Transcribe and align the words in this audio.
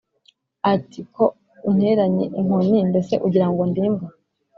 ati 0.73 0.99
“Ko 1.13 1.23
unteranye 1.69 2.25
inkoni! 2.39 2.77
Mbese 2.89 3.13
ugira 3.25 3.47
ngo 3.49 3.61
ndi 3.69 3.81
imbwa?” 3.87 4.09